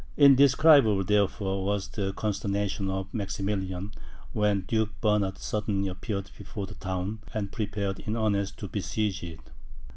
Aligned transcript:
Indescribable, 0.17 1.03
therefore, 1.03 1.63
was 1.63 1.89
the 1.89 2.11
consternation 2.13 2.89
of 2.89 3.13
Maximilian, 3.13 3.91
when 4.33 4.61
Duke 4.61 4.89
Bernard 4.99 5.37
suddenly 5.37 5.89
appeared 5.89 6.31
before 6.39 6.65
the 6.65 6.73
town, 6.73 7.19
and 7.35 7.51
prepared 7.51 7.99
in 7.99 8.17
earnest 8.17 8.57
to 8.57 8.67
besiege 8.67 9.21
it. 9.21 9.51